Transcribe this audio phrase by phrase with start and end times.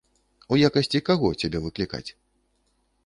[0.55, 2.05] У якасці каго цябе выклікаць?